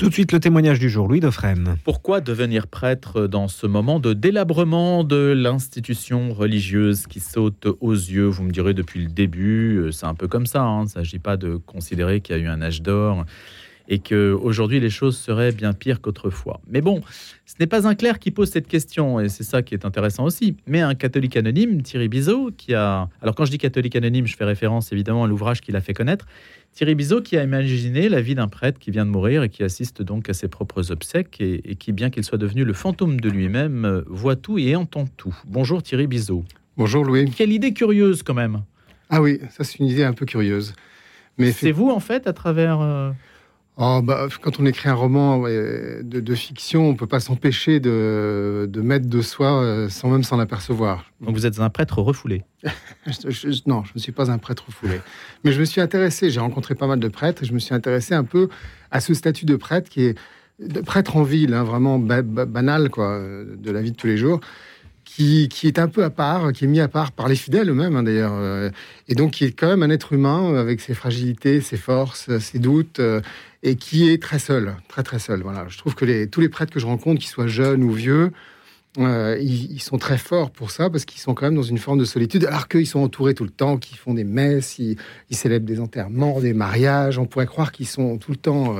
[0.00, 1.76] Tout de suite le témoignage du jour, Louis Dauphren.
[1.84, 8.24] Pourquoi devenir prêtre dans ce moment de délabrement de l'institution religieuse qui saute aux yeux?
[8.24, 10.62] Vous me direz depuis le début, euh, c'est un peu comme ça.
[10.62, 10.80] Hein.
[10.80, 13.26] Il ne s'agit pas de considérer qu'il y a eu un âge d'or
[13.90, 16.60] et qu'aujourd'hui les choses seraient bien pires qu'autrefois.
[16.68, 17.02] Mais bon,
[17.44, 20.24] ce n'est pas un clerc qui pose cette question, et c'est ça qui est intéressant
[20.24, 23.08] aussi, mais un catholique anonyme, Thierry Bizot, qui a...
[23.20, 25.92] Alors quand je dis catholique anonyme, je fais référence évidemment à l'ouvrage qu'il a fait
[25.92, 26.26] connaître.
[26.72, 29.64] Thierry Bizot qui a imaginé la vie d'un prêtre qui vient de mourir et qui
[29.64, 33.28] assiste donc à ses propres obsèques et, qui, bien qu'il soit devenu le fantôme de
[33.28, 35.36] lui-même, voit tout et entend tout.
[35.46, 36.44] Bonjour Thierry Bizot.
[36.76, 37.28] Bonjour Louis.
[37.28, 38.62] Quelle idée curieuse quand même.
[39.08, 40.74] Ah oui, ça c'est une idée un peu curieuse.
[41.38, 42.80] Mais c'est vous en fait à travers...
[42.80, 43.10] Euh,
[43.82, 49.08] Oh, bah, quand on écrit un roman de, fiction, on peut pas s'empêcher de, mettre
[49.08, 51.06] de soi euh, sans même s'en apercevoir.
[51.22, 52.44] Donc vous êtes un prêtre refoulé
[53.66, 55.00] Non, je ne suis pas un prêtre refoulé.
[55.44, 57.74] Mais je me suis intéressé, j'ai rencontré pas mal de prêtres, et je me suis
[57.74, 58.50] intéressé un peu
[58.90, 60.18] à ce statut de prêtre qui est
[60.58, 64.40] de prêtre en ville, hein, vraiment banal quoi, de la vie de tous les jours
[65.16, 67.96] qui, est un peu à part, qui est mis à part par les fidèles eux-mêmes
[67.96, 68.70] hein, d'ailleurs, euh,
[69.08, 72.58] et donc qui est quand même un être humain avec ses fragilités, ses forces, ses
[72.58, 73.20] doutes, euh,
[73.62, 75.42] et qui est très seul, très très seul.
[75.42, 78.30] Voilà, je trouve que tous les prêtres que je rencontre, qu'ils soient jeunes ou vieux,
[78.98, 81.98] euh, ils, sont très forts pour ça parce qu'ils sont quand même dans une forme
[81.98, 84.96] de solitude, alors qu'ils sont entourés tout le temps, qu'ils font des messes, ils,
[85.30, 87.18] célèbrent des enterrements, des mariages.
[87.18, 88.76] On pourrait croire qu'ils sont tout le temps,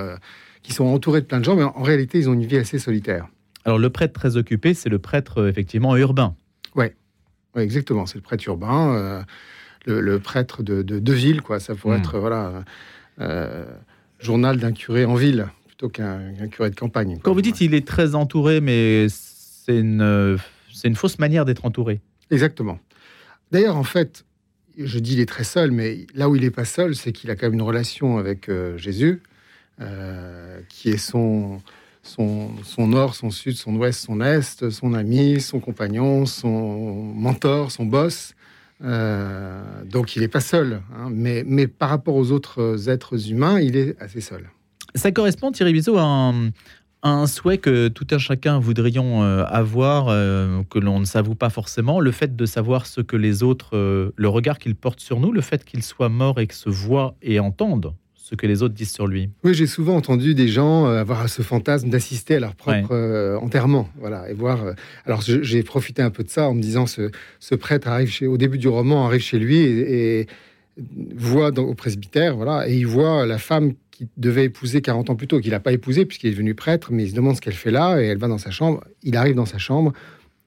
[0.63, 2.79] qu'ils sont entourés de plein de gens, mais en réalité, ils ont une vie assez
[2.79, 3.29] solitaire.
[3.65, 6.35] Alors le prêtre très occupé, c'est le prêtre euh, effectivement urbain.
[6.75, 6.87] Oui,
[7.55, 8.07] ouais, exactement.
[8.07, 9.23] C'est le prêtre urbain, euh,
[10.01, 11.61] le, prêtre de, de, ville, quoi.
[11.61, 12.01] Ça pourrait hmm.
[12.01, 12.65] être voilà,
[13.21, 13.65] euh,
[14.19, 17.19] journal d'un curé en ville plutôt qu'un curé de campagne.
[17.23, 20.39] Quand vous dites il est très entouré, mais c'est une,
[20.73, 22.01] c'est une fausse manière d'être entouré.
[22.31, 22.79] Exactement.
[23.51, 24.25] D'ailleurs, en fait,
[24.79, 27.31] je dis il est très seul, mais là où il n'est pas seul, c'est qu'il
[27.31, 29.23] a quand même une relation avec Jésus,
[30.69, 31.61] qui est son
[32.03, 37.85] son, nord, son sud, son ouest, son est, son ami, son compagnon, son mentor, son
[37.85, 38.35] boss.
[38.83, 41.09] Euh, donc il n'est pas seul, hein.
[41.11, 44.49] mais, mais par rapport aux autres êtres humains, il est assez seul.
[44.95, 46.33] Ça correspond, Thierry Bizot, à
[47.03, 51.51] un, souhait que tout un chacun voudrions euh, avoir, euh, que l'on ne s'avoue pas
[51.51, 53.77] forcément, le fait de savoir ce que les autres,
[54.17, 57.15] le regard qu'ils portent sur nous, le fait qu'ils soient morts et que se voient
[57.21, 57.95] et entendent
[58.31, 59.29] ce que les autres disent sur lui.
[59.43, 63.37] Oui, j'ai souvent entendu des gens euh, avoir ce fantasme d'assister à leur propre euh,
[63.39, 64.65] enterrement, voilà, et voir.
[64.65, 64.73] Euh,
[65.05, 67.11] alors j'ai profité un peu de ça en me disant ce,
[67.41, 70.29] ce prêtre arrive chez, au début du roman arrive chez lui et,
[71.15, 75.17] voit dans, au presbytère, voilà, et il voit la femme qui devait épouser 40 ans
[75.17, 77.41] plus tôt, qu'il n'a pas épousé puisqu'il est devenu prêtre, mais il se demande ce
[77.41, 78.83] qu'elle fait là et elle va dans sa chambre.
[79.03, 79.93] Il arrive dans sa chambre.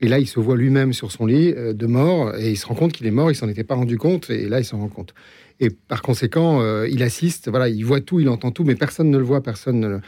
[0.01, 2.75] Et là, il se voit lui-même sur son lit de mort et il se rend
[2.75, 3.31] compte qu'il est mort.
[3.31, 5.13] Il s'en était pas rendu compte et là, il s'en rend compte.
[5.59, 9.09] Et par conséquent, euh, il assiste, voilà, il voit tout, il entend tout, mais personne
[9.09, 10.01] ne le voit, personne ne le...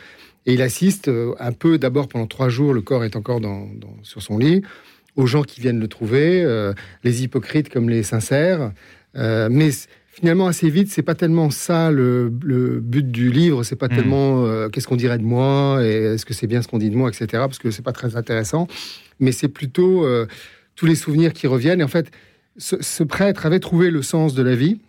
[0.47, 3.67] Et il assiste euh, un peu, d'abord pendant trois jours, le corps est encore dans,
[4.03, 4.63] sur son lit,
[5.15, 6.73] aux gens qui viennent le trouver, euh,
[7.03, 8.71] les hypocrites comme les sincères.
[9.15, 9.69] mais
[10.07, 13.95] finalement, assez vite, c'est pas tellement ça le, but du livre, c'est pas hmm.
[13.95, 16.97] tellement qu'est-ce qu'on dirait de moi, et est-ce que c'est bien ce qu'on dit de
[16.97, 18.67] moi, etc., parce que c'est pas très intéressant,
[19.19, 20.05] mais c'est plutôt
[20.75, 21.81] tous les souvenirs qui reviennent.
[21.81, 22.11] Et en fait,
[22.57, 24.79] ce prêtre avait trouvé le sens de la vie,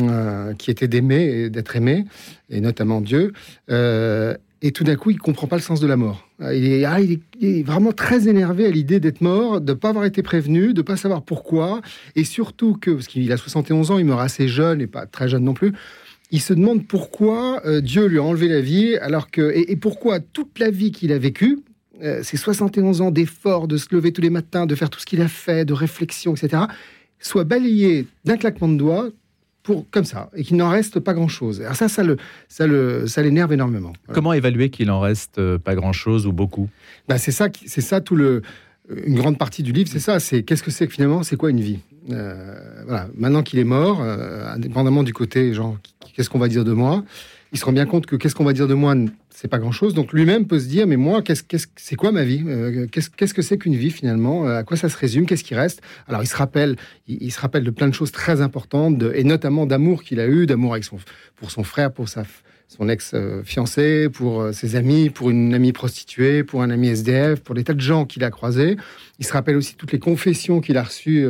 [0.00, 2.06] euh, qui était d'aimer et d'être aimé,
[2.48, 3.34] et notamment Dieu.
[3.70, 6.26] Euh, et tout d'un coup, il comprend pas le sens de la mort.
[6.40, 9.76] Euh, il est, ah, il est, vraiment très énervé à l'idée d'être mort, de ne
[9.76, 11.82] pas avoir été prévenu, de ne pas savoir pourquoi,
[12.16, 15.28] et surtout que, parce qu'il a 71 ans, il meurt assez jeune et pas très
[15.28, 15.72] jeune non plus,
[16.30, 20.58] il se demande pourquoi Dieu lui a enlevé la vie, alors que, et, pourquoi toute
[20.58, 21.58] la vie qu'il a vécue,
[22.22, 25.20] ces 71 ans d'efforts, de se lever tous les matins, de faire tout ce qu'il
[25.20, 26.62] a fait, de réflexion, etc.,
[27.18, 29.10] soit balayé d'un claquement de doigts
[29.62, 31.60] pour comme ça et qu'il n'en reste pas grand chose.
[31.60, 32.16] Alors ça, ça le,
[32.48, 33.92] ça le, ça l'énerve énormément.
[34.12, 36.68] Comment évaluer qu'il en reste euh, pas grand chose ou beaucoup?
[37.08, 38.42] Bah, c'est ça, c'est ça tout le,
[39.06, 40.18] une grande partie du livre, c'est ça.
[40.20, 41.78] C'est qu'est-ce que c'est que finalement, c'est quoi une vie?
[42.10, 43.08] Euh, Voilà.
[43.16, 45.76] Maintenant qu'il est mort, euh, indépendamment du côté genre,
[46.14, 47.04] qu'est-ce qu'on va dire de moi?
[47.52, 48.94] Il se rend bien compte que qu'est-ce qu'on va dire de moi,
[49.28, 49.92] c'est pas grand-chose.
[49.92, 51.22] Donc lui-même peut se dire, mais moi,
[51.76, 54.88] c'est quoi ma vie euh, qu'est-ce, que c'est qu'une vie finalement euh, À quoi ça
[54.88, 55.82] se résume Qu'est-ce qui reste?
[56.08, 59.66] Alors il se rappelle, il, se rappelle de plein de choses très importantes, et notamment
[59.66, 60.96] d'amour qu'il a eu, d'amour avec son,
[61.36, 62.24] pour son frère, pour sa,
[62.68, 67.54] son ex-fiancé, pour euh, ses amis, pour une amie prostituée, pour un ami SDF, pour
[67.54, 68.78] des tas de gens qu'il a croisés.
[69.18, 71.26] Il se rappelle aussi toutes les confessions qu'il a reçues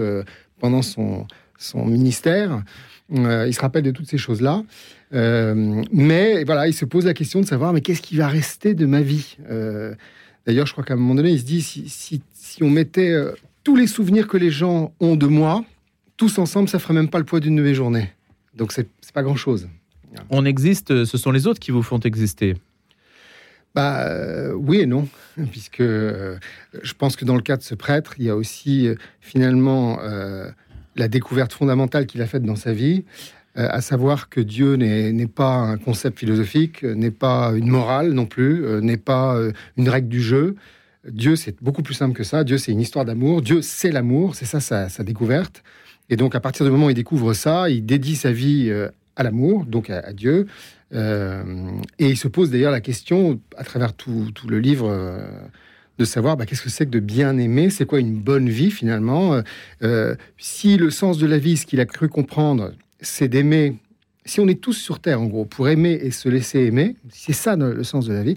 [0.61, 1.27] pendant son,
[1.59, 2.63] son ministère.
[3.13, 4.63] Il se rappelle de toutes ces choses-là.
[5.15, 8.75] Euh, mais voilà, il se pose la question de savoir, mais qu'est-ce qui va rester
[8.75, 9.37] de ma vie?
[9.51, 9.95] Euh,
[10.47, 13.33] D'ailleurs, je crois qu'à un moment donné, il se dit, si, si, on mettait euh,
[13.63, 15.65] tous les souvenirs que les gens ont de moi,
[16.17, 18.11] tous ensemble, ça ferait même pas le poids d'une de mes journées.
[18.57, 19.69] Donc, c'est pas grand-chose.
[20.31, 22.55] On existe, ce sont les autres qui vous font exister.
[23.75, 25.09] bah, euh, Oui et non,
[25.51, 26.39] puisque euh,
[26.83, 29.99] je pense que dans le cas de ce prêtre, il y a aussi euh, finalement
[30.97, 33.05] la découverte fondamentale qu'il a faite dans sa vie,
[33.55, 38.65] à savoir que Dieu n'est pas un concept philosophique, n'est pas une morale non plus,
[38.81, 39.39] n'est pas
[39.77, 40.57] une règle du jeu.
[41.07, 42.45] Dieu, c'est beaucoup plus simple que ça.
[42.45, 43.43] Dieu, c'est une histoire d'amour.
[43.43, 44.37] Dieu, c'est l'amour.
[44.37, 45.63] C'est ça sa, découverte.
[46.09, 48.73] Et donc, à partir du moment où il découvre ça, il dédie sa vie
[49.17, 50.47] à l'amour, donc à Dieu.
[50.95, 51.43] Euh,
[51.99, 55.27] et il se pose d'ailleurs la question, à travers tout, le livre, euh,
[56.03, 58.71] de savoir bah, qu'est-ce que c'est que de bien aimer, c'est quoi une bonne vie
[58.71, 59.41] finalement.
[59.83, 63.77] Euh, si le sens de la vie, ce qu'il a cru comprendre, c'est d'aimer,
[64.25, 67.33] si on est tous sur Terre en gros, pour aimer et se laisser aimer, c'est
[67.33, 68.37] ça le sens de la vie,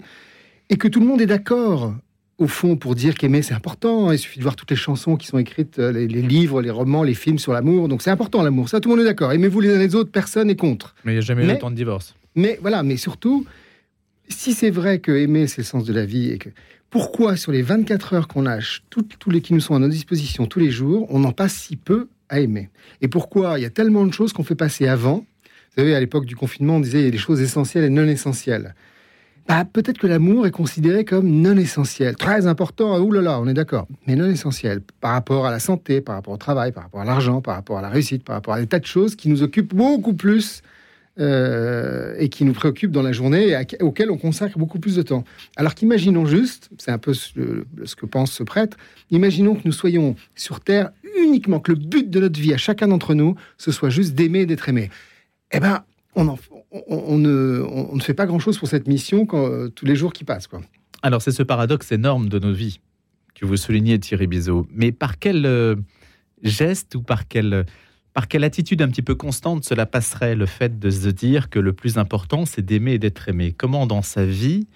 [0.70, 1.94] et que tout le monde est d'accord
[2.38, 4.12] au fond, pour dire qu'aimer, c'est important.
[4.12, 7.14] Il suffit de voir toutes les chansons qui sont écrites, les, livres, les romans, les
[7.14, 7.88] films sur l'amour.
[7.88, 8.68] Donc c'est important l'amour.
[8.68, 9.32] Ça, tout le monde est d'accord.
[9.32, 10.94] Aimez-vous les uns les autres, personne n'est contre.
[11.04, 12.14] Mais il n'y a jamais eu autant de divorce.
[12.34, 13.46] Mais voilà, mais surtout,
[14.28, 16.48] si c'est vrai que aimer, c'est le sens de la vie, et que
[16.90, 18.58] pourquoi sur les 24 heures qu'on a,
[18.90, 21.76] tous les qui nous sont à notre disposition tous les jours, on en passe si
[21.76, 22.70] peu à aimer?
[23.00, 23.58] Et pourquoi?
[23.58, 25.26] Il y a tellement de choses qu'on fait passer avant.
[25.44, 27.90] Vous savez, à l'époque du confinement, on disait il y a des choses essentielles et
[27.90, 28.74] non essentielles.
[29.48, 33.86] Bah, peut-être que l'amour est considéré comme non essentiel, très important, oulala, on est d'accord,
[34.06, 37.04] mais non essentiel par rapport à la santé, par rapport au travail, par rapport à
[37.04, 39.44] l'argent, par rapport à la réussite, par rapport à des tas de choses qui nous
[39.44, 40.62] occupent beaucoup plus
[41.18, 45.02] euh, et qui nous préoccupe dans la journée et auquel on consacre beaucoup plus de
[45.02, 45.24] temps.
[45.56, 48.76] Alors qu'imaginons juste, c'est un peu ce, que pense ce prêtre,
[49.10, 52.88] imaginons que nous soyons sur Terre uniquement, que le but de notre vie à chacun
[52.88, 54.90] d'entre nous, ce soit juste d'aimer et d'être aimé.
[55.52, 55.84] Eh ben,
[56.14, 56.36] on,
[56.70, 60.12] on, ne, on, ne, fait pas grand-chose pour cette mission quand, euh, tous les jours
[60.12, 60.46] qui passent.
[60.46, 60.60] Quoi.
[61.02, 62.80] Alors c'est ce paradoxe énorme de nos vies
[63.34, 64.66] que vous soulignez, Thierry Bizot.
[64.70, 65.76] Mais par quel euh,
[66.42, 67.64] geste ou par quel
[68.16, 71.58] par quelle attitude un petit peu constante cela passerait le fait de se dire que
[71.58, 73.54] le plus important, c'est d'aimer et d'être aimé?
[73.54, 74.68] Comment dans sa vie,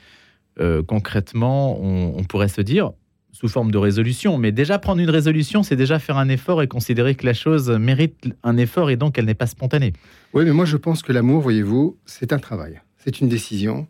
[0.60, 2.90] euh, concrètement, on, pourrait se dire,
[3.32, 6.68] sous forme de résolution, mais déjà prendre une résolution, c'est déjà faire un effort et
[6.68, 9.94] considérer que la chose mérite un effort et donc elle n'est pas spontanée?
[10.34, 13.88] Oui, mais moi je pense que l'amour, voyez-vous, c'est un travail, c'est une décision.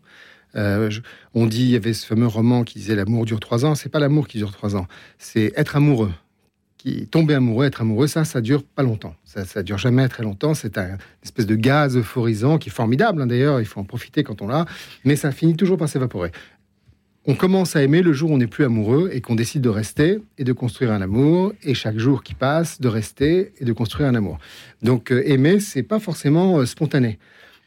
[0.55, 0.89] Euh,
[1.33, 3.75] on dit, il y avait ce fameux roman qui disait l'amour dure trois ans.
[3.75, 4.87] C'est pas l'amour qui dure trois ans,
[5.17, 6.13] c'est être amoureux
[7.09, 9.15] tomber amoureux, être amoureux, ça, ça dure pas longtemps.
[9.23, 10.53] Ça, ça dure jamais très longtemps.
[10.53, 13.21] C'est un espèce de gaz euphorisant qui est formidable.
[13.21, 14.65] Hein, d'ailleurs, il faut en profiter quand on l'a,
[15.05, 16.31] mais ça finit toujours par s'évaporer.
[17.27, 19.69] On commence à aimer le jour où on n'est plus amoureux et qu'on décide de
[19.69, 21.53] rester et de construire un amour.
[21.61, 24.39] Et chaque jour qui passe, de rester et de construire un amour.
[24.81, 27.19] Donc euh, aimer, c'est pas forcément euh, spontané.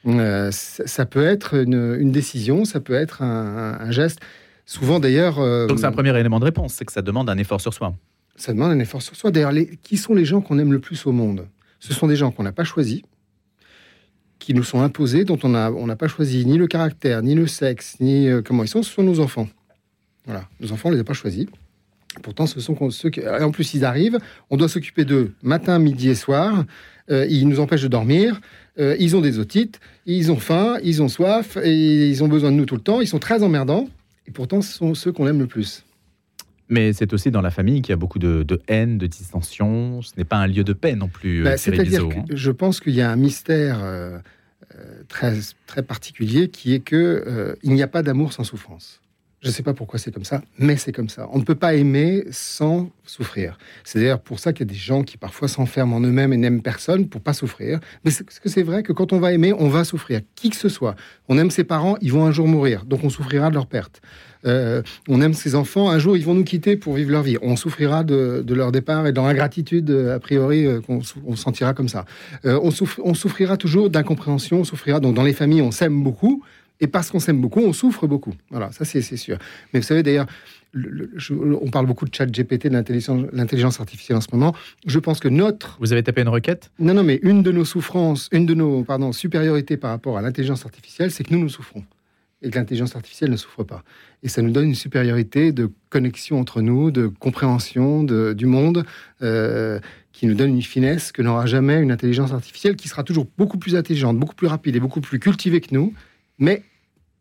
[0.06, 4.18] Euh, ça, peut être une, décision, ça peut être un, geste.
[4.66, 5.36] Souvent d'ailleurs.
[5.68, 7.94] Donc c'est un premier élément de réponse, c'est que ça demande un effort sur soi
[8.36, 9.30] ça demande un effort sur soi.
[9.30, 9.52] D'ailleurs,
[9.82, 11.46] qui sont les gens qu'on aime le plus au monde?
[11.80, 13.02] Ce sont des gens qu'on n'a pas choisis,
[14.38, 17.46] qui nous sont imposés, dont on n'a on pas choisi ni le caractère, ni le
[17.46, 18.82] sexe, ni euh, comment ils sont.
[18.82, 19.48] Ce sont nos enfants.
[20.24, 21.46] Voilà, nos enfants, on les a pas choisis.
[22.22, 23.26] Pourtant, ce sont ceux qui...
[23.26, 24.18] En plus, ils arrivent,
[24.50, 26.64] on doit s'occuper d'eux matin, midi et soir.
[27.10, 28.40] Euh, ils nous empêchent de dormir.
[28.78, 32.50] Euh, ils ont des otites, ils ont faim, ils ont soif, et ils ont besoin
[32.50, 33.00] de nous tout le temps.
[33.00, 33.88] Ils sont très emmerdants.
[34.26, 35.84] Et pourtant, ce sont ceux qu'on aime le plus.
[36.68, 40.00] Mais c'est aussi dans la famille qu'il y a beaucoup de, haine, de dissension.
[40.02, 41.42] Ce n'est pas un lieu de paix non plus.
[41.42, 42.24] Bah, c'est-à-dire que hein.
[42.30, 44.18] je pense qu'il y a un mystère euh,
[44.76, 45.34] euh, très,
[45.66, 49.00] très particulier qui est que euh, il n'y a pas d'amour sans souffrance.
[49.44, 51.28] Je ne sais pas pourquoi c'est comme ça, mais c'est comme ça.
[51.30, 53.58] On ne peut pas aimer sans souffrir.
[53.84, 56.38] C'est d'ailleurs pour ça qu'il y a des gens qui parfois s'enferment en eux-mêmes et
[56.38, 57.78] n'aiment personne pour pas souffrir.
[58.06, 60.22] Mais c'est que c'est vrai que quand on va aimer, on va souffrir.
[60.34, 60.96] Qui que ce soit.
[61.28, 64.00] On aime ses parents, ils vont un jour mourir, donc on souffrira de leur perte.
[64.46, 67.36] Euh, on aime ses enfants, un jour ils vont nous quitter pour vivre leur vie.
[67.42, 71.88] On souffrira de, leur départ et dans l'ingratitude, a priori, euh, qu'on on sentira comme
[71.88, 72.06] ça.
[72.46, 72.70] Euh, on,
[73.02, 75.00] on souffrira toujours d'incompréhension, on souffrira.
[75.00, 76.42] Donc dans les familles, on s'aime beaucoup,
[76.84, 78.34] et parce qu'on s'aime beaucoup, on souffre beaucoup.
[78.50, 79.38] Voilà, ça c'est sûr.
[79.72, 80.26] Mais vous savez d'ailleurs,
[81.30, 84.54] on parle beaucoup de chat GPT, de l'intelligence artificielle en ce moment.
[84.86, 85.78] Je pense que notre...
[85.80, 86.70] Vous avez tapé une requête?
[86.78, 90.20] Non, non, mais une de nos souffrances, une de nos pardon, supériorités par rapport à
[90.20, 91.84] l'intelligence artificielle, c'est que nous, nous souffrons.
[92.42, 93.82] Et que l'intelligence artificielle ne souffre pas.
[94.22, 98.84] Et ça nous donne une supériorité de connexion entre nous, de compréhension du monde,
[99.22, 99.80] euh,
[100.12, 103.56] qui nous donne une finesse que n'aura jamais une intelligence artificielle, qui sera toujours beaucoup
[103.56, 105.94] plus intelligente, beaucoup plus rapide et beaucoup plus cultivée que nous,
[106.38, 106.62] mais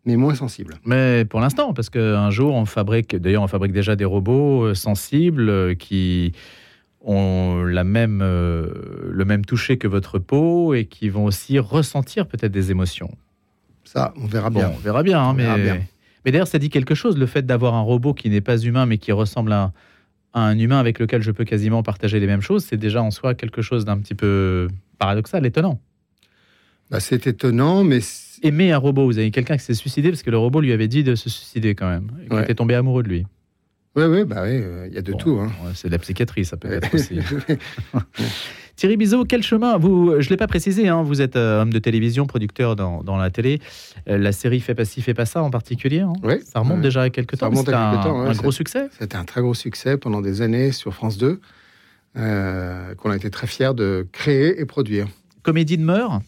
[0.05, 0.75] mais moins sensible.
[0.85, 4.73] Mais pour l'instant, parce qu'un jour, on fabrique, d'ailleurs, on fabrique déjà des robots euh,
[4.73, 6.33] sensibles euh, qui
[7.01, 8.67] ont la même, euh,
[9.09, 13.11] le même toucher que votre peau et qui vont aussi ressentir peut-être des émotions.
[13.83, 14.71] Ça, on verra bien.
[14.75, 15.81] on verra bien, hein, mais,
[16.25, 18.85] mais d'ailleurs, ça dit quelque chose, le fait d'avoir un robot qui n'est pas humain,
[18.85, 19.73] mais qui ressemble à,
[20.33, 23.35] un humain avec lequel je peux quasiment partager les mêmes choses, c'est déjà en soi
[23.35, 24.67] quelque chose d'un petit peu
[24.97, 25.79] paradoxal, étonnant.
[26.93, 27.99] Bah, C'est étonnant, mais...
[28.43, 30.87] Aimer un robot, vous avez quelqu'un qui s'est suicidé parce que le robot lui avait
[30.87, 32.11] dit de se suicider quand même.
[32.29, 33.25] Il était tombé amoureux de lui.
[33.95, 35.39] Oui, oui, bah oui, euh, il y a de tout.
[35.39, 35.51] Hein.
[35.75, 37.19] c'est de la psychiatrie, ça peut être aussi.
[38.75, 39.77] Thierry Bizot, quel chemin?
[39.77, 43.03] Vous, Je ne l'ai pas précisé, hein, vous êtes euh, homme de télévision, producteur dans,
[43.03, 43.61] dans la télé.
[44.09, 45.99] Euh, la série Fais pas ci, fais pas ça en particulier.
[45.99, 46.13] Hein?
[46.23, 46.41] Oui.
[46.43, 47.53] Ça remonte déjà à quelques temps.
[47.53, 48.89] C'était un, temps, un gros succès.
[48.99, 51.39] C'était un très gros succès pendant des années sur France 2,
[52.15, 52.21] qu'on
[53.11, 55.07] a été très fiers de créer et produire.
[55.43, 56.19] Comédie de mœurs?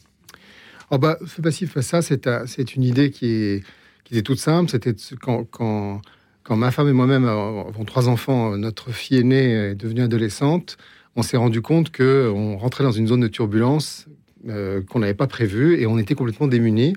[0.92, 3.63] Oh bah, Fais pas ci, fais pas ça, c'est une idée qui, est,
[4.04, 4.70] qui était toute simple.
[4.70, 6.01] C'était quand,
[6.50, 10.77] ma femme et moi-même avons trois enfants, notre fille aînée est devenue adolescente,
[11.15, 14.08] on s'est rendu compte que on rentrait dans une zone de turbulence
[14.48, 16.96] euh, qu'on n'avait pas prévue et on était complètement démunis.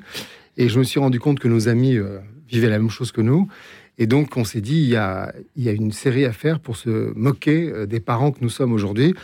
[0.59, 2.19] Et je me suis rendu compte que nos amis euh,
[2.49, 3.49] vivaient la même chose que nous.
[3.97, 7.71] Et donc, on s'est dit, il y, a, une série à faire pour se moquer
[7.73, 9.15] euh, des parents que nous sommes aujourd'hui.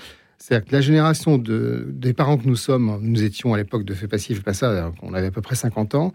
[0.45, 3.95] C'est-à-dire que la génération de, des parents que nous sommes, nous étions à l'époque de
[3.95, 6.13] Fait Passif, pas ça, on avait à peu près 50 ans,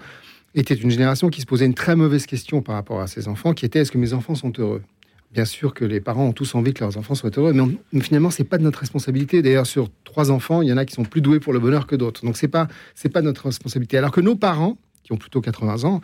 [0.54, 3.54] était une génération qui se posait une très mauvaise question par rapport à ses enfants,
[3.54, 4.84] qui était est-ce que mes enfants sont heureux?
[5.34, 8.02] Bien sûr que les parents ont tous envie que leurs enfants soient heureux, mais, finalement,
[8.02, 9.42] finalement, c'est pas de notre responsabilité.
[9.42, 11.88] D'ailleurs, sur trois enfants, il y en a qui sont plus doués pour le bonheur
[11.88, 12.24] que d'autres.
[12.24, 13.98] Donc, c'est pas, c'est pas notre responsabilité.
[13.98, 16.02] Alors que nos parents, qui ont plutôt 80 ans,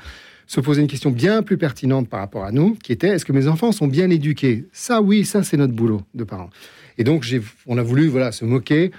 [0.47, 3.33] se posaient une question bien plus pertinente par rapport à nous, qui était est-ce que
[3.33, 4.65] mes enfants sont bien éduqués?
[4.71, 6.49] Ça, oui, ça, c'est notre boulot de parents.
[6.97, 7.25] Et donc,
[7.67, 8.91] on a voulu voilà, se moquer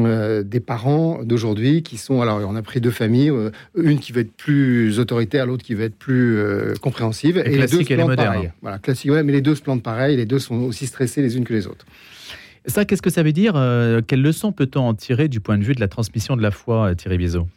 [0.00, 2.20] euh, des parents d'aujourd'hui qui sont.
[2.20, 5.74] Alors, on a pris deux familles, euh, une qui va être plus autoritaire, l'autre qui
[5.74, 7.38] va être plus euh, compréhensive.
[7.38, 8.50] Et, les deux se plantent pareil.
[8.60, 11.44] Voilà, classique, mais les deux se plantent pareil, les deux sont aussi stressés les unes
[11.44, 11.86] que les autres.
[12.66, 13.54] Ça, qu'est-ce que ça veut dire
[14.06, 16.94] Quelle leçon peut-on en tirer du point de vue de la transmission de la foi,
[16.94, 17.48] Thierry Bizot?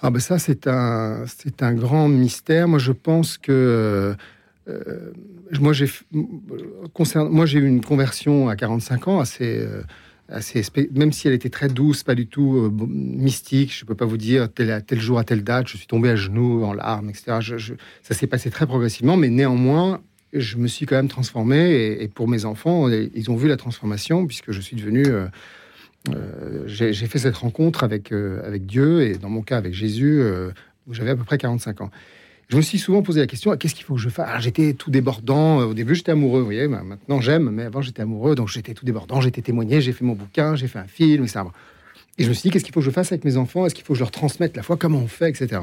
[0.00, 2.68] Ah ben ça, c'est un, c'est un grand mystère.
[2.68, 4.14] Moi, je pense que
[5.60, 5.90] moi, j'ai,
[7.14, 9.66] moi, j'ai eu une conversion à 45 ans assez
[10.92, 13.72] même si elle était très douce, pas du tout euh, mystique.
[13.76, 16.10] Je ne peux pas vous dire tel, tel, jour à telle date, je suis tombé
[16.10, 17.38] à genoux en larmes, etc.
[18.02, 20.00] ça s'est passé très progressivement, mais néanmoins,
[20.32, 21.96] je me suis quand même transformé.
[22.00, 25.04] Et, pour mes enfants, ils ont vu la transformation puisque je suis devenu.
[25.06, 25.26] Euh,
[26.14, 28.12] euh, j'ai fait cette rencontre avec
[28.64, 30.22] Dieu et dans mon cas avec Jésus,
[30.86, 31.90] où j'avais à peu près 45 ans
[32.48, 34.42] je me suis souvent posé la question qu'est-ce qu'il faut que je fasse?
[34.42, 35.58] J'étais tout débordant.
[35.58, 36.40] Au début, j'étais amoureux.
[36.40, 39.20] Vous voyez, maintenant j'aime, mais avant j'étais amoureux, donc j'étais tout débordant.
[39.20, 41.40] J'étais témoigné, j'ai fait mon bouquin, j'ai fait un film, etc.
[42.18, 43.66] Et je me suis dit qu'est-ce qu'il faut que je fasse avec mes enfants?
[43.66, 44.76] Est-ce qu'il faut que je leur transmette la foi?
[44.76, 45.62] Comment on fait, etc.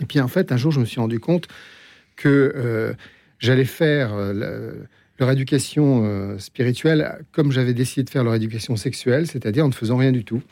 [0.00, 1.48] Et puis en fait, un jour, je me suis rendu compte
[2.16, 2.92] que euh,
[3.38, 4.74] j'allais faire euh,
[5.18, 9.72] leur éducation euh, spirituelle comme j'avais décidé de faire leur éducation sexuelle, c'est-à-dire en ne
[9.72, 10.42] faisant rien du tout,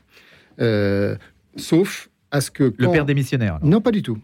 [1.56, 3.58] sauf à ce que le père des missionnaires.
[3.62, 4.18] Non, pas du tout.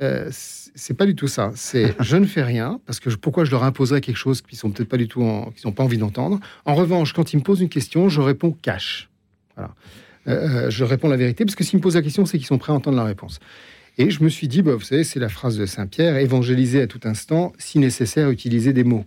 [0.00, 1.50] Euh, c'est pas du tout ça.
[1.54, 4.70] C'est je ne fais rien parce que pourquoi je leur imposerais quelque chose qu'ils sont
[4.70, 5.20] peut-être pas du tout,
[5.56, 6.38] qu'ils n'ont pas envie d'entendre.
[6.64, 9.08] En revanche, quand ils me posent une question, je réponds cash.
[9.56, 9.74] Voilà.
[10.28, 12.46] Euh, euh, je réponds la vérité parce que s'ils me posent la question, c'est qu'ils
[12.46, 13.40] sont prêts à entendre la réponse.
[13.96, 16.80] Et je me suis dit, bah, vous savez, c'est la phrase de Saint Pierre évangéliser
[16.80, 19.04] à tout instant, si nécessaire, utiliser des mots.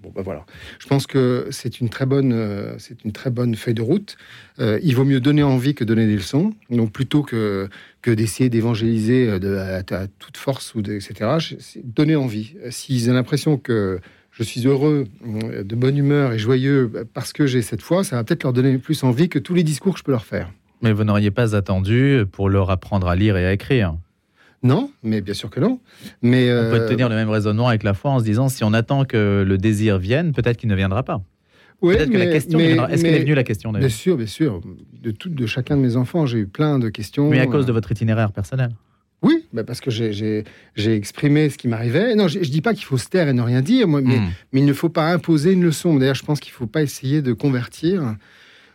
[0.00, 0.46] Bon, ben voilà.
[0.78, 4.16] Je pense que c'est une très bonne, euh, c'est une très bonne feuille de route.
[4.60, 6.52] Euh, il vaut mieux donner envie que donner des leçons.
[6.70, 7.68] Donc plutôt que
[8.00, 11.38] que d'essayer d'évangéliser euh, de, à, toute force ou etc.
[11.82, 12.54] Donner envie.
[12.70, 13.98] S'ils ont l'impression que
[14.30, 18.22] je suis heureux, de bonne humeur et joyeux parce que j'ai cette foi, ça va
[18.22, 20.52] peut-être leur donner plus envie que tous les discours que je peux leur faire.
[20.80, 23.96] Mais vous n'auriez pas attendu pour leur apprendre à lire et à écrire.
[24.62, 25.80] Non, mais bien sûr que non.
[26.22, 28.64] Mais on peut euh, tenir le même raisonnement avec la foi en se disant si
[28.64, 31.22] on attend que le désir vienne, peut-être qu'il ne viendra pas.
[31.80, 32.58] Oui, peut-être que la question.
[32.58, 34.60] Est-ce qu'elle est venue la question Bien sûr, bien sûr.
[35.00, 37.30] De tout, de chacun de mes enfants, j'ai eu plein de questions.
[37.30, 38.70] Mais à cause de euh, votre itinéraire personnel.
[39.22, 40.44] Oui, bah parce que j'ai
[40.76, 42.14] exprimé ce qui m'arrivait.
[42.14, 44.28] Non, je, ne dis pas qu'il faut se taire et ne rien dire, mais, hmm.
[44.52, 45.96] mais, il ne faut pas imposer une leçon.
[45.96, 48.16] D'ailleurs, je pense qu'il ne faut pas essayer de convertir.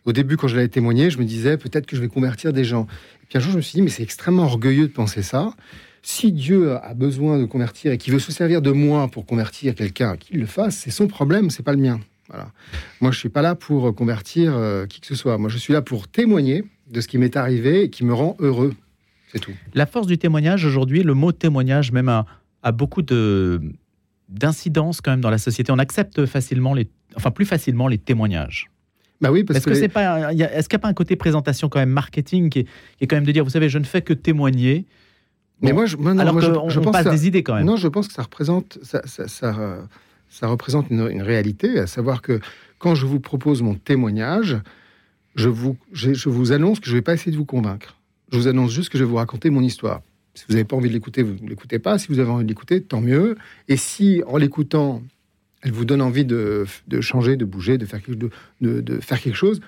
[0.06, 2.66] Au début, quand je l'avais témoigné, je me disais peut-être que je vais convertir des
[2.66, 2.88] gens.
[3.30, 5.54] Puis un jour, je me suis dit, mais c'est extrêmement orgueilleux de penser ça.
[6.02, 9.74] Si Dieu a besoin de convertir et qu'il veut se servir de moi pour convertir
[9.76, 12.02] quelqu'un, qu'il le fasse, c'est son problème, c'est pas le mien.
[12.28, 12.52] Voilà.
[13.00, 15.38] Moi, je suis pas là pour convertir euh, qui que ce soit.
[15.38, 18.36] Moi, je suis là pour témoigner de ce qui m'est arrivé et qui me rend
[18.40, 18.74] heureux.
[19.32, 19.54] C'est tout.
[19.74, 22.26] La force du témoignage aujourd'hui, le mot témoignage même a,
[22.64, 23.62] a beaucoup de
[24.30, 25.72] d'incidence quand même dans la société.
[25.72, 28.70] On accepte facilement les, enfin plus facilement les témoignages.
[29.24, 31.70] Bah oui, parce est-ce que, c'est pas, est-ce qu'il n'y a pas un côté présentation
[31.70, 32.68] quand même marketing qui
[33.00, 34.86] est, quand même de dire, vous savez, je ne fais que témoigner.
[35.62, 37.66] mais moi, je, alors je, pense passe des idées quand même.
[37.66, 42.42] Non, je pense que ça représente, ça, ça, ça, représente une, réalité, à savoir que
[42.80, 44.58] quand je vous propose mon témoignage,
[45.36, 47.96] je vous, je, vous annonce que je ne vais pas essayer de vous convaincre.
[48.34, 50.02] Je vous annonce juste que je vais vous raconter mon histoire.
[50.34, 51.98] Si vous n'avez pas envie de l'écouter, vous ne l'écoutez pas.
[51.98, 53.38] Si vous avez envie de l'écouter, tant mieux.
[53.70, 55.02] Et si, en l'écoutant,
[55.64, 56.66] elle vous donne envie de,
[57.02, 58.30] changer, de bouger, de faire, quelque,
[58.62, 59.62] de, faire quelque chose,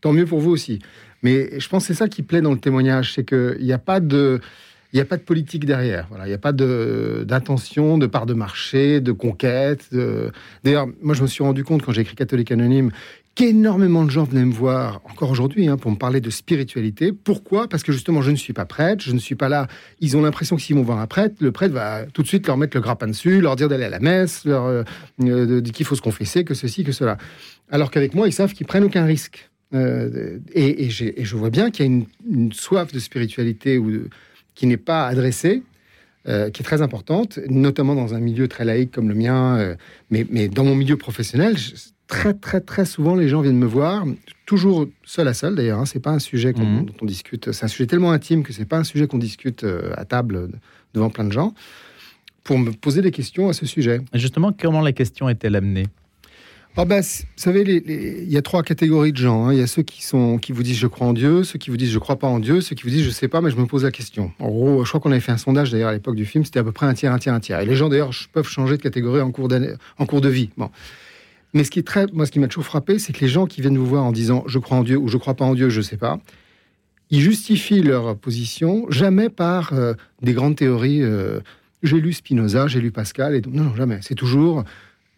[0.00, 0.78] tant mieux pour vous aussi.
[1.22, 3.78] Mais je pense que c'est ça qui plaît dans le témoignage, c'est qu'il n'y a
[3.78, 4.40] pas de...
[4.96, 6.06] Il n'y a pas de politique derrière.
[6.08, 6.24] Voilà.
[6.24, 9.90] Il n'y a pas d'intention, de, part de marché, de conquête.
[10.64, 12.90] D'ailleurs, moi, je me suis rendu compte quand j'ai écrit Catholique Anonyme
[13.34, 17.12] qu'énormément de gens venaient me voir, encore aujourd'hui, hein, pour me parler de spiritualité.
[17.12, 17.68] Pourquoi?
[17.68, 19.66] Parce que justement, je ne suis pas prêtre, je ne suis pas là.
[20.00, 22.46] Ils ont l'impression que s'ils vont voir un prêtre, le prêtre va tout de suite
[22.46, 24.84] leur mettre le grappin dessus, leur dire d'aller à la messe, leur, euh,
[25.20, 27.18] euh, qu'il faut se confesser, que ceci, que cela.
[27.70, 29.50] Alors qu'avec moi, ils savent qu'ils prennent aucun risque.
[29.74, 34.08] Euh, et, je vois bien qu'il y a une, soif de spiritualité ou
[34.56, 35.62] qui n'est pas adressée,
[36.24, 39.76] qui est très importante, notamment dans un milieu très laïque comme le mien,
[40.10, 41.54] mais, mais, dans mon milieu professionnel,
[42.06, 44.04] très, très, très souvent, les gens viennent me voir,
[44.46, 45.80] toujours seul à seul d'ailleurs.
[45.80, 46.86] Hein, c'est pas un sujet mhm.
[46.86, 47.52] dont on discute.
[47.52, 50.48] C'est un sujet tellement intime que c'est pas un sujet qu'on discute euh, à table
[50.94, 51.54] devant plein de gens
[52.44, 54.00] pour me poser des questions à ce sujet.
[54.14, 55.86] justement, comment la question est-elle amenée?
[56.76, 59.46] Oh ben, vous savez, il y a trois catégories de gens.
[59.46, 59.52] Hein.
[59.52, 61.70] Il y a ceux qui, sont, qui vous disent je crois en Dieu, ceux qui
[61.70, 63.50] vous disent je crois pas en Dieu, ceux qui vous disent je sais pas, mais
[63.50, 64.32] je me pose la question.
[64.38, 66.58] En gros, je crois qu'on avait fait un sondage d'ailleurs à l'époque du film, c'était
[66.58, 67.60] à peu près un tiers, un tiers, un tiers.
[67.60, 69.48] Et les gens d'ailleurs peuvent changer de catégorie en cours,
[70.08, 70.50] cours de vie.
[70.56, 70.70] Bon.
[71.54, 73.46] Mais ce qui est très, moi, ce qui m'a toujours frappé, c'est que les gens
[73.46, 75.54] qui viennent vous voir en disant je crois en Dieu ou je crois pas en
[75.54, 76.18] Dieu, je sais pas,
[77.10, 81.02] ils justifient leur position jamais par euh, des grandes théories.
[81.02, 81.40] Euh,
[81.82, 83.98] j'ai lu Spinoza, j'ai lu Pascal, et non, non, jamais.
[84.02, 84.64] C'est toujours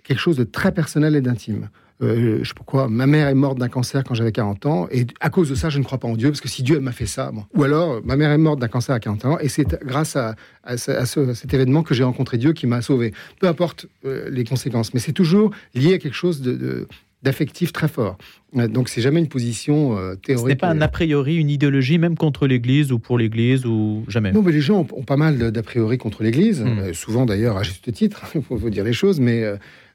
[0.09, 1.69] quelque chose de très personnel et d'intime.
[2.00, 4.88] Euh, je sais pas quoi, ma mère est morte d'un cancer quand j'avais 40 ans,
[4.91, 6.79] et à cause de ça, je ne crois pas en Dieu, parce que si Dieu
[6.79, 9.49] m'a fait ça, ou alors ma mère est morte d'un cancer à 40 ans, et
[9.49, 10.37] c'est grâce à,
[10.77, 13.12] cet événement que j'ai rencontré Dieu qui m'a sauvé.
[13.41, 16.87] Peu importe euh, les conséquences, mais c'est toujours lié à quelque chose de,
[17.25, 18.17] d'affectif très fort.
[18.57, 20.45] Euh, donc c'est jamais une position théorique.
[20.45, 24.05] Ce n'est pas un a priori, une idéologie, même contre l'Église ou pour l'Église ou
[24.07, 24.31] jamais.
[24.31, 26.95] Non, mais les gens ont, pas mal d'a priori contre l'Église, hmm.
[26.95, 29.45] souvent d'ailleurs à juste titre, il faut, dire les choses, mais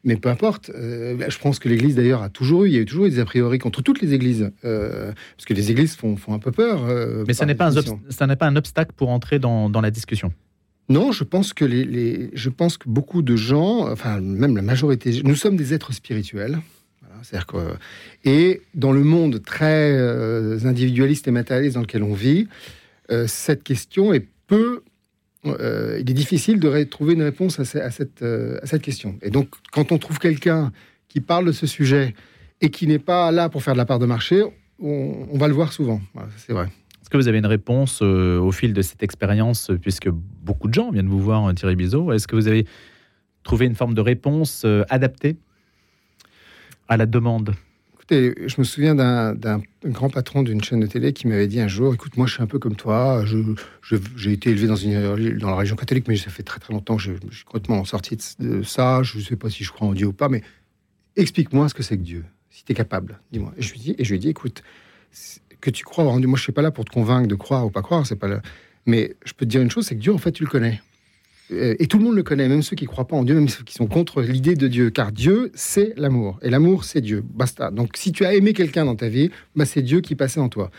[0.03, 0.69] mais peu importe.
[0.75, 3.10] Euh, je pense que l'Église, d'ailleurs, a toujours eu, il y a eu toujours eu
[3.10, 6.39] des a priori contre toutes les Églises, euh, parce que les Églises font, font un
[6.39, 6.86] peu peur.
[6.86, 10.33] Euh, mais ça n'est pas, un pas un obstacle pour entrer dans, dans la discussion.
[10.89, 15.22] Non, je pense que les, je pense que beaucoup de gens, enfin même la majorité,
[15.24, 16.59] nous sommes des êtres spirituels.
[17.01, 17.77] Voilà, que,
[18.25, 19.98] et dans le monde très
[20.66, 22.50] individualiste et matérialiste dans lequel on vit,
[23.27, 24.83] cette question est peu
[25.46, 29.18] euh, il est difficile de trouver une réponse à, cette, euh, à, cette, question.
[29.22, 30.72] Et donc, quand on trouve quelqu'un
[31.10, 32.16] qui parle de ce sujet
[32.62, 34.44] et qui n'est pas là pour faire de la part de marché,
[34.79, 36.01] on, va le voir souvent.
[36.38, 36.66] c'est vrai.
[37.01, 40.74] Est-ce que vous avez une réponse euh, au fil de cette expérience, puisque beaucoup de
[40.74, 42.66] gens viennent vous voir, Thierry Bizot Est-ce que vous avez
[43.44, 45.38] trouvé une forme de réponse adaptée
[46.88, 47.53] à la demande?
[48.03, 51.70] Écoutez, je me souviens d'un grand patron d'une chaîne de télé qui m'avait dit un
[51.70, 53.24] jour Écoute, moi, je suis un peu comme toi.
[54.18, 57.13] J'ai été élevé dans, la région catholique, mais ça fait très très longtemps que je,
[57.31, 59.03] suis complètement sorti de, ça.
[59.03, 60.42] Je ne sais pas si je crois en Dieu ou pas, mais
[61.16, 63.22] explique-moi ce que c'est que Dieu, si tu es capable.
[63.31, 63.53] Dis-moi.
[63.57, 63.79] Et je lui
[64.20, 64.63] dis Et Écoute,
[65.61, 67.70] que tu crois moi, je ne suis pas là pour te convaincre de croire ou
[67.70, 68.05] pas croire.
[68.05, 68.42] C'est pas là.
[68.85, 70.81] Mais je peux te dire une chose c'est que Dieu, en fait, tu le connais.
[71.51, 73.36] Euh, et tout le monde le connaît, même ceux qui ne croient pas en Dieu,
[73.36, 76.40] même ceux qui sont contre l'idée de Dieu, car Dieu, c'est l'amour.
[76.42, 77.24] Et l'amour, c'est Dieu.
[77.34, 77.72] Basta.
[77.72, 80.50] Donc si tu as aimé quelqu'un dans ta vie, bah, c'est Dieu qui passait en
[80.50, 80.72] toi.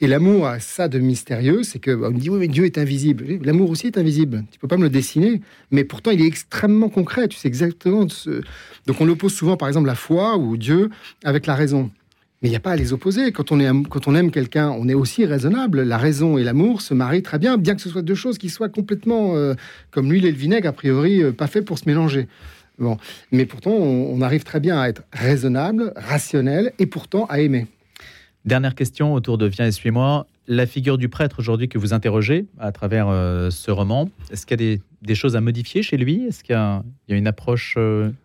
[0.00, 2.64] Et l'amour a ça de mystérieux, c'est que bah, on me dit oui mais Dieu
[2.64, 3.38] est invisible.
[3.44, 4.44] L'amour aussi est invisible.
[4.50, 7.28] Tu peux pas me le dessiner, mais pourtant il est extrêmement concret.
[7.28, 8.08] Tu sais exactement.
[8.08, 8.42] Ce...
[8.86, 10.90] Donc on oppose souvent par exemple la foi ou Dieu
[11.24, 11.90] avec la raison.
[12.42, 13.30] Mais il n'y a pas à les opposer.
[13.30, 15.82] Quand on, est, quand on aime quelqu'un, on est aussi raisonnable.
[15.82, 18.48] La raison et l'amour se marient très bien, bien que ce soit deux choses qui
[18.48, 19.54] soient complètement, euh,
[19.92, 22.26] comme l'huile et le vinaigre, a priori, euh, pas fait pour se mélanger.
[22.78, 22.96] Bon.
[23.30, 27.68] Mais pourtant, on, arrive très bien à être raisonnable, rationnel, et pourtant à aimer.
[28.44, 32.46] Dernière question autour de Viens et suis-moi la figure du prêtre aujourd'hui que vous interrogez
[32.58, 36.24] à travers euh, ce roman, est-ce qu'il y a des, choses à modifier chez lui?
[36.26, 37.78] Est-ce qu'il y, a une approche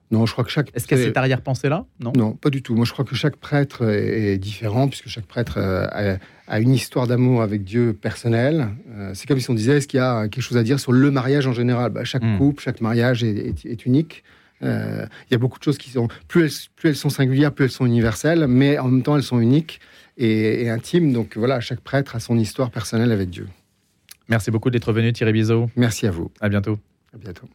[0.09, 0.69] Non, je crois que chaque.
[0.73, 1.85] Est-ce qu'il y a cette arrière-pensée-là?
[1.99, 2.75] Non, non, pas du tout.
[2.75, 6.17] Moi, je crois que chaque prêtre est, différent puisque chaque prêtre euh,
[6.47, 8.69] a, une histoire d'amour avec Dieu personnelle.
[9.13, 11.11] c'est comme si on disait est-ce qu'il y a quelque chose à dire sur le
[11.11, 11.91] mariage en général?
[11.91, 12.37] Bah, Chaque hmm.
[12.37, 14.23] couple, chaque mariage est, unique.
[14.61, 17.71] Il y a beaucoup de choses qui sont plus plus elles sont singulières, plus elles
[17.71, 19.81] sont universelles, mais en même temps elles sont uniques
[20.17, 21.13] et, intime.
[21.13, 23.47] Donc voilà, chaque prêtre a son histoire personnelle avec Dieu.
[24.29, 25.69] Merci beaucoup d'être venu, Thierry Bizot.
[25.75, 26.31] Merci à vous.
[26.41, 26.77] À bientôt.
[27.13, 27.47] À bientôt.